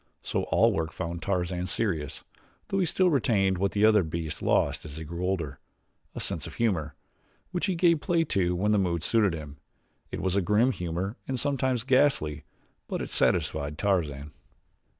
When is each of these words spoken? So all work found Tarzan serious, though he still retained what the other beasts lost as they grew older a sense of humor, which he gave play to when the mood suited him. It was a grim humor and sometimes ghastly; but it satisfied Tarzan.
So 0.23 0.45
all 0.45 0.73
work 0.73 0.91
found 0.91 1.21
Tarzan 1.21 1.67
serious, 1.67 2.23
though 2.69 2.79
he 2.79 2.87
still 2.87 3.11
retained 3.11 3.59
what 3.59 3.73
the 3.73 3.85
other 3.85 4.01
beasts 4.01 4.41
lost 4.41 4.83
as 4.83 4.95
they 4.95 5.03
grew 5.03 5.23
older 5.23 5.59
a 6.15 6.19
sense 6.19 6.47
of 6.47 6.55
humor, 6.55 6.95
which 7.51 7.67
he 7.67 7.75
gave 7.75 8.01
play 8.01 8.23
to 8.23 8.55
when 8.55 8.71
the 8.71 8.79
mood 8.79 9.03
suited 9.03 9.35
him. 9.35 9.57
It 10.09 10.19
was 10.19 10.35
a 10.35 10.41
grim 10.41 10.71
humor 10.71 11.17
and 11.27 11.39
sometimes 11.39 11.83
ghastly; 11.83 12.45
but 12.87 13.03
it 13.03 13.11
satisfied 13.11 13.77
Tarzan. 13.77 14.31